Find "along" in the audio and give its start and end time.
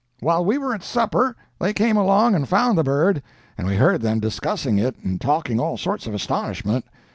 1.95-2.33